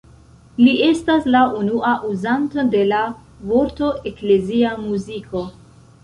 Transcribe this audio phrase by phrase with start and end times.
[0.67, 3.01] Li estas la unua uzanto de la
[3.51, 5.43] vorto „eklezia muziko“.